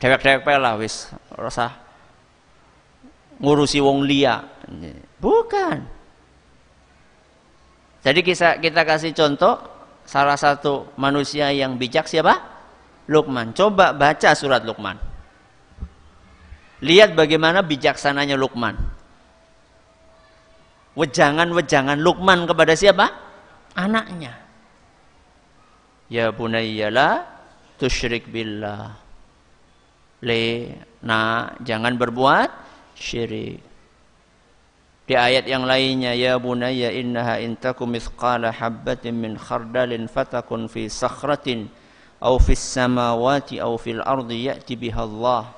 [0.00, 1.76] dewek-dewek pela wis, rasa
[3.40, 4.40] ngurusi wong lia.
[5.20, 5.78] Bukan.
[8.00, 9.60] Jadi kita, kita kasih contoh
[10.06, 12.38] salah satu manusia yang bijak siapa?
[13.10, 13.52] Lukman.
[13.52, 15.05] Coba baca surat Lukman.
[16.84, 18.76] Lihat bagaimana bijaksananya Lukman.
[20.96, 23.06] Wejangan-wejangan Lukman kepada siapa?
[23.76, 24.36] Anaknya.
[26.12, 27.24] Ya bunayyala
[27.80, 28.96] tusyrik billah.
[30.24, 30.72] Le,
[31.04, 32.48] nah jangan berbuat
[32.96, 33.60] syirik.
[35.06, 41.70] Di ayat yang lainnya ya bunayya innaha intakum mithqala habbatin min khardalin fatakun fi sakhratin
[42.18, 45.54] aw fis samawati aw fil ardi ya'ti biha Allah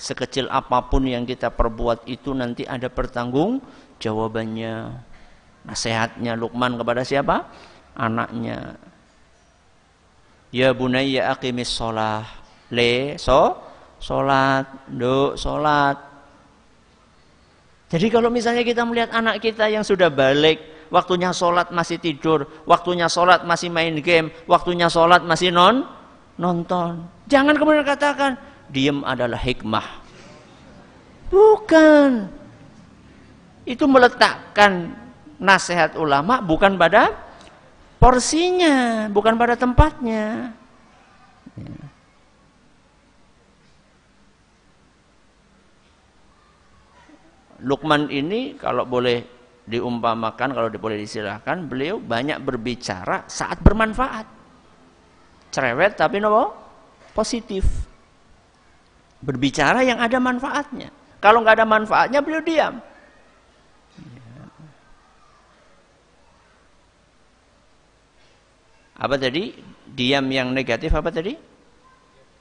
[0.00, 3.60] sekecil apa pun yang kita perbuat itu nanti ada pertanggung
[4.00, 4.96] jawabannya.
[5.68, 7.44] Nasihatnya Luqman kepada siapa?
[7.92, 8.80] Anaknya.
[10.48, 12.24] Ya bunayya aqimis sholah.
[12.72, 13.60] Le so
[14.00, 14.64] sholat.
[14.88, 16.00] Do sholat.
[17.92, 23.06] Jadi kalau misalnya kita melihat anak kita yang sudah balik waktunya sholat masih tidur waktunya
[23.06, 25.84] sholat masih main game waktunya sholat masih non
[26.40, 27.04] nonton.
[27.28, 28.40] Jangan kemudian katakan
[28.70, 29.86] diam adalah hikmah.
[31.30, 32.30] Bukan.
[33.66, 34.94] Itu meletakkan
[35.38, 37.14] nasihat ulama bukan pada
[38.00, 40.54] porsinya, bukan pada tempatnya.
[47.60, 49.20] Lukman ini kalau boleh
[49.68, 54.24] diumpamakan, kalau boleh disilahkan, beliau banyak berbicara saat bermanfaat.
[55.52, 56.56] Cerewet tapi nopo
[57.12, 57.66] positif
[59.20, 60.88] berbicara yang ada manfaatnya.
[61.20, 62.74] Kalau nggak ada manfaatnya beliau diam.
[69.00, 69.56] Apa tadi?
[69.90, 71.32] Diam yang negatif apa tadi?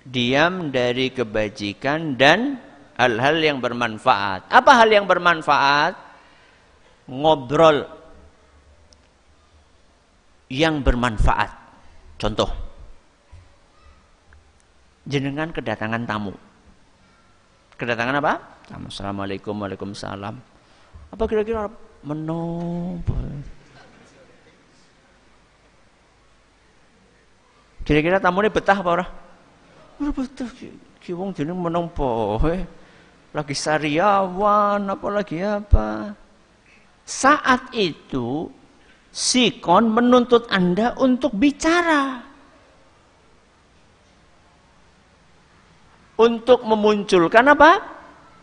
[0.03, 2.59] Diam dari kebajikan dan
[2.99, 4.47] hal-hal yang bermanfaat.
[4.51, 5.95] Apa hal yang bermanfaat?
[7.07, 7.87] Ngobrol
[10.51, 11.51] yang bermanfaat.
[12.19, 12.51] Contoh.
[15.07, 16.48] Jenengan kedatangan tamu
[17.79, 18.33] kedatangan apa?
[18.67, 20.35] Assalamualaikum Waalaikumsalam.
[21.15, 21.71] Apa kira-kira
[22.03, 22.99] menu
[27.87, 29.09] Kira-kira tamu ini betah apa orang?
[30.13, 30.49] Betah,
[31.01, 31.57] ki wong jeneng
[33.33, 36.13] Lagi sariawan apalagi apa?
[37.07, 38.53] Saat itu
[39.09, 42.28] Sikon menuntut Anda untuk bicara.
[46.19, 47.71] Untuk memunculkan apa?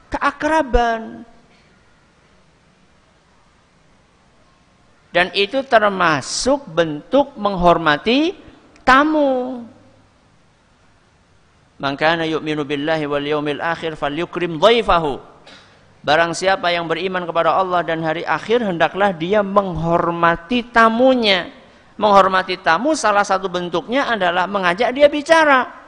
[0.06, 1.26] keakraban.
[5.12, 8.36] Dan itu termasuk bentuk menghormati
[8.84, 9.64] tamu.
[11.76, 15.20] Maka yu'minu billahi wal yaumil akhir falyukrim dhaifahu.
[16.04, 21.48] Barang siapa yang beriman kepada Allah dan hari akhir hendaklah dia menghormati tamunya.
[21.96, 25.85] Menghormati tamu salah satu bentuknya adalah mengajak dia bicara.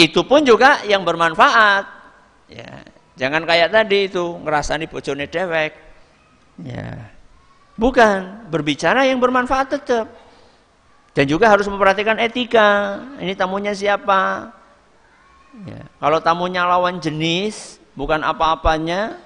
[0.00, 1.84] Itu pun juga yang bermanfaat.
[2.48, 2.80] Ya,
[3.20, 5.76] jangan kayak tadi itu ngerasani bojone dewek.
[6.64, 7.12] Ya.
[7.76, 10.08] Bukan, berbicara yang bermanfaat tetap.
[11.12, 12.96] Dan juga harus memperhatikan etika.
[13.20, 14.52] Ini tamunya siapa?
[15.68, 15.84] Ya.
[16.00, 19.20] Kalau tamunya lawan jenis, bukan apa-apanya,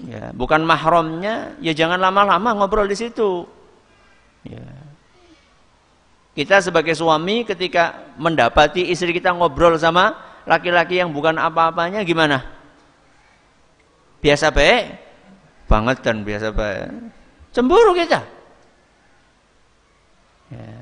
[0.00, 3.44] ya, bukan mahramnya, ya jangan lama-lama ngobrol di situ.
[4.46, 4.77] Ya.
[6.38, 10.14] Kita sebagai suami ketika mendapati istri kita ngobrol sama
[10.46, 12.46] laki-laki yang bukan apa-apanya gimana?
[14.22, 15.02] Biasa baik?
[15.66, 17.10] Banget dan biasa baik.
[17.50, 18.22] Cemburu kita.
[20.54, 20.78] Ya.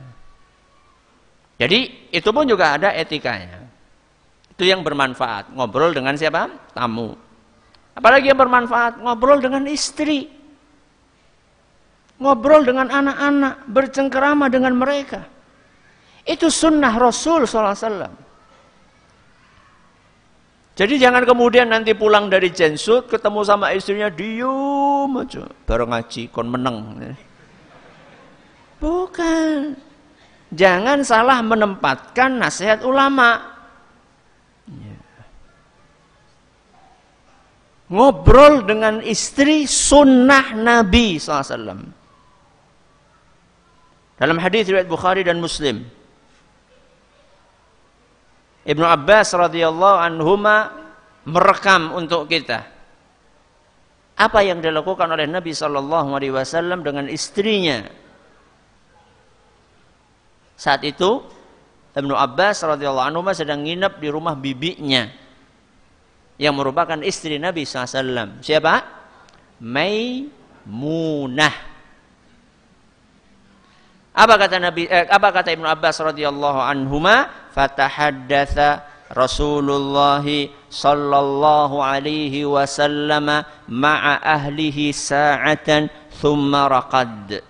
[1.64, 3.64] Jadi itu pun juga ada etikanya.
[4.52, 5.56] Itu yang bermanfaat.
[5.56, 6.52] Ngobrol dengan siapa?
[6.76, 7.16] Tamu.
[7.96, 9.00] Apalagi yang bermanfaat?
[9.00, 10.28] Ngobrol dengan istri.
[12.20, 13.72] Ngobrol dengan anak-anak.
[13.72, 15.35] Bercengkerama dengan mereka.
[16.26, 18.26] Itu sunnah Rasul SAW.
[20.76, 25.48] Jadi jangan kemudian nanti pulang dari jensut ketemu sama istrinya diem aja.
[25.64, 27.00] Baru ngaji kon meneng.
[28.76, 29.72] Bukan.
[30.52, 33.40] Jangan salah menempatkan nasihat ulama.
[34.68, 34.98] Ya.
[37.88, 41.88] Ngobrol dengan istri sunnah Nabi SAW.
[44.20, 45.95] Dalam hadis riwayat Bukhari dan Muslim.
[48.66, 50.74] Ibnu Abbas radhiyallahu anhuma
[51.22, 52.66] merekam untuk kita
[54.16, 57.84] apa yang dilakukan oleh Nabi sallallahu alaihi wasallam dengan istrinya.
[60.56, 61.20] Saat itu
[61.92, 65.06] Ibnu Abbas radhiyallahu anhu sedang nginep di rumah bibinya
[66.36, 68.40] yang merupakan istri Nabi SAW.
[68.44, 68.74] Siapa?
[69.64, 71.54] Maimunah.
[74.16, 74.88] Apa kata Nabi?
[74.88, 77.28] Eh, apa kata Ibnu Abbas radhiyallahu anhuma?
[77.56, 80.26] Fatahaddatha Rasulullah
[80.68, 85.88] sallallahu alaihi wasallam ma'a ahlihi sa'atan
[86.20, 87.40] thumma raqad.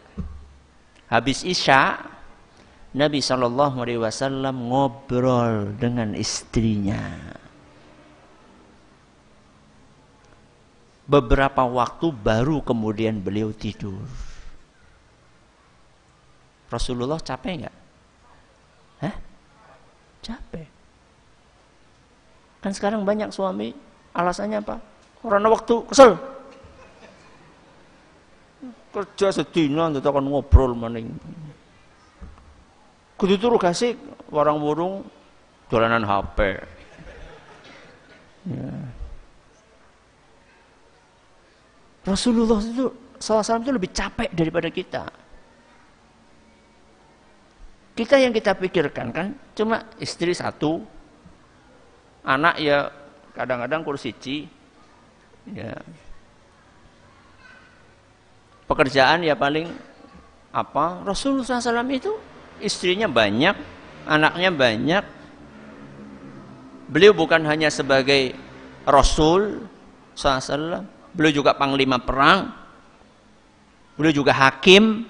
[1.10, 1.96] Habis Isya
[2.96, 7.00] Nabi sallallahu alaihi wasallam ngobrol dengan istrinya.
[11.06, 14.00] Beberapa waktu baru kemudian beliau tidur.
[16.66, 17.76] Rasulullah capek enggak?
[20.26, 20.66] Capek.
[22.58, 23.70] Kan sekarang banyak suami
[24.10, 24.82] alasannya apa?
[25.22, 26.18] Karena waktu kesel.
[28.90, 31.14] Kerja sedina akan ngobrol maning.
[33.14, 33.94] Kudu turu kasih
[34.32, 35.06] warang burung
[35.70, 36.38] dolanan HP.
[38.50, 38.72] Ya.
[42.06, 42.86] Rasulullah itu
[43.18, 45.04] SAW itu lebih capek daripada kita.
[47.96, 50.84] Kita yang kita pikirkan kan cuma istri satu,
[52.20, 52.92] anak ya
[53.32, 54.36] kadang-kadang kursi siji,
[55.48, 55.72] ya.
[58.68, 59.72] Pekerjaan ya paling
[60.52, 61.00] apa?
[61.08, 62.12] Rasulullah SAW itu
[62.60, 63.56] istrinya banyak,
[64.04, 65.04] anaknya banyak.
[66.92, 68.36] Beliau bukan hanya sebagai
[68.84, 69.64] Rasul
[70.12, 70.84] SAW,
[71.16, 72.52] beliau juga panglima perang,
[73.96, 75.08] beliau juga hakim,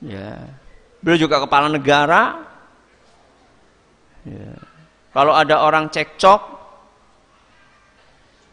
[0.00, 0.61] ya
[1.02, 2.38] Beliau juga kepala negara.
[4.22, 4.54] Ya.
[5.12, 6.40] Kalau ada orang cekcok,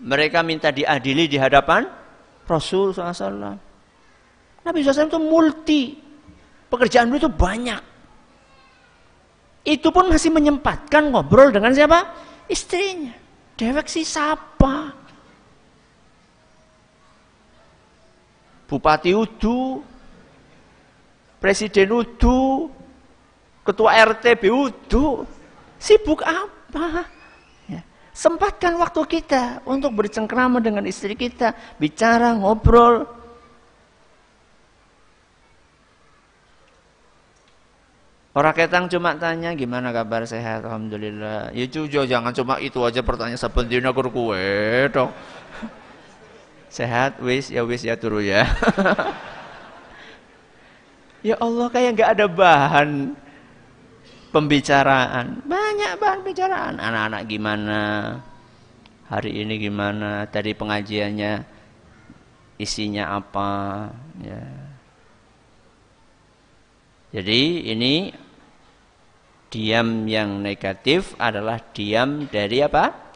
[0.03, 1.85] mereka minta diadili di hadapan
[2.49, 3.55] Rasul SAW.
[4.65, 5.81] Nabi SAW itu multi.
[6.69, 7.81] Pekerjaan beliau itu banyak.
[9.65, 11.99] Itu pun masih menyempatkan ngobrol dengan siapa?
[12.49, 13.13] Istrinya.
[13.53, 14.93] Dewek si siapa?
[18.69, 19.81] Bupati Udu,
[21.39, 22.67] Presiden udu,
[23.63, 25.23] ketua RT udu,
[25.79, 27.07] sibuk apa?
[27.71, 27.79] Ya.
[28.11, 33.07] Sempatkan waktu kita untuk bercengkrama dengan istri kita, bicara, ngobrol.
[38.35, 41.55] Orang ketang cuma tanya gimana kabar sehat, alhamdulillah.
[41.55, 45.09] Ya cujo jangan cuma itu aja pertanyaan sepentingnya kur kue dong.
[46.69, 48.45] Sehat, wis ya wis ya turu ya.
[51.19, 52.89] Ya Allah kayak nggak ada bahan
[54.31, 55.43] pembicaraan.
[55.43, 56.75] Banyak bahan pembicaraan.
[56.79, 57.81] Anak-anak gimana?
[59.11, 60.23] Hari ini gimana?
[60.31, 61.43] Tadi pengajiannya
[62.61, 63.51] isinya apa?
[64.23, 64.43] Ya.
[67.09, 68.13] Jadi ini
[69.49, 73.11] diam yang negatif adalah diam dari apa?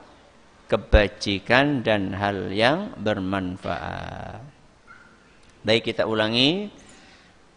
[0.68, 4.42] Kebajikan dan hal yang bermanfaat.
[5.62, 6.74] Baik kita ulangi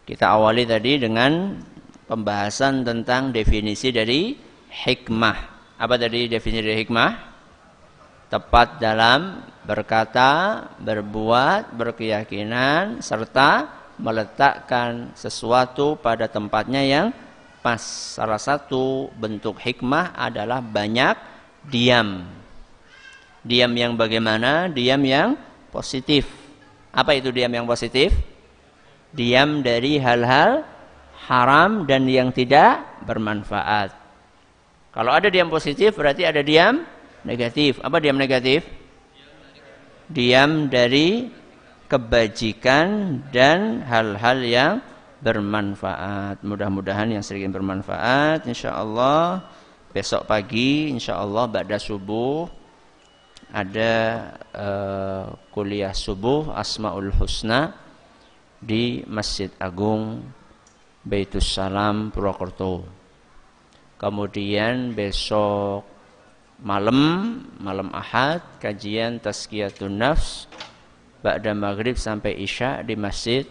[0.07, 1.59] kita awali tadi dengan
[2.07, 4.39] pembahasan tentang definisi dari
[4.71, 5.37] hikmah.
[5.75, 7.11] Apa tadi definisi dari hikmah?
[8.31, 13.67] Tepat dalam berkata, berbuat, berkeyakinan serta
[13.99, 17.07] meletakkan sesuatu pada tempatnya yang
[17.59, 17.83] pas.
[18.15, 21.19] Salah satu bentuk hikmah adalah banyak
[21.67, 22.23] diam.
[23.43, 24.71] Diam yang bagaimana?
[24.71, 25.35] Diam yang
[25.67, 26.31] positif.
[26.95, 28.36] Apa itu diam yang positif?
[29.17, 30.61] Diam dari hal-hal
[31.25, 33.89] haram dan yang tidak bermanfaat.
[34.93, 36.85] Kalau ada diam positif berarti ada diam
[37.25, 37.81] negatif.
[37.81, 38.61] Apa diam negatif?
[40.07, 41.33] Diam dari
[41.89, 44.73] kebajikan dan hal-hal yang
[45.19, 46.45] bermanfaat.
[46.45, 48.45] Mudah-mudahan yang sedikit bermanfaat.
[48.45, 49.49] Insya Allah
[49.91, 52.45] besok pagi, insya Allah pada subuh
[53.49, 53.93] ada
[54.51, 57.86] uh, kuliah subuh Asmaul Husna
[58.61, 60.25] di Masjid Agung
[61.05, 62.83] Baitus Salam Purwokerto.
[63.97, 65.85] Kemudian besok
[66.61, 66.99] malam
[67.61, 70.49] malam Ahad kajian Tazkiyatun Nafs
[71.21, 73.45] Ba'da Maghrib sampai Isya di Masjid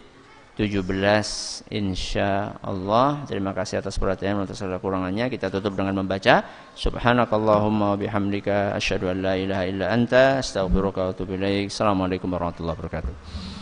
[0.57, 3.21] 17 insya Allah.
[3.29, 6.41] Terima kasih atas perhatian atas segala kurangannya kita tutup dengan membaca
[6.73, 11.69] subhanakallahumma bihamdika asyhadu an la ilaha illa anta astaghfiruka wa atubu ilaik.
[11.69, 13.56] Assalamualaikum warahmatullahi wabarakatuh